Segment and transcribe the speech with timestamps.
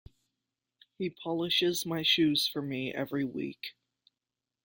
[0.97, 3.75] He polishes my shoes for me every week.